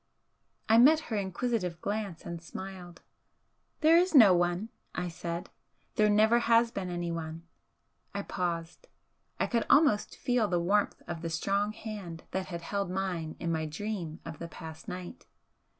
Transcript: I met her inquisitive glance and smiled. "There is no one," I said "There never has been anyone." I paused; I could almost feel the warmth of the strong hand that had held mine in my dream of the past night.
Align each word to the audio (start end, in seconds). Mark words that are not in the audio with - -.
I 0.67 0.79
met 0.79 0.99
her 1.13 1.15
inquisitive 1.15 1.79
glance 1.79 2.25
and 2.25 2.41
smiled. 2.41 3.03
"There 3.81 3.97
is 3.99 4.15
no 4.15 4.33
one," 4.33 4.69
I 4.95 5.09
said 5.09 5.51
"There 5.93 6.09
never 6.09 6.39
has 6.39 6.71
been 6.71 6.89
anyone." 6.89 7.45
I 8.11 8.23
paused; 8.23 8.87
I 9.39 9.45
could 9.45 9.67
almost 9.69 10.17
feel 10.17 10.47
the 10.47 10.59
warmth 10.59 11.03
of 11.07 11.21
the 11.21 11.29
strong 11.29 11.71
hand 11.73 12.23
that 12.31 12.47
had 12.47 12.63
held 12.63 12.89
mine 12.89 13.35
in 13.39 13.51
my 13.51 13.67
dream 13.67 14.19
of 14.25 14.39
the 14.39 14.47
past 14.47 14.87
night. 14.87 15.27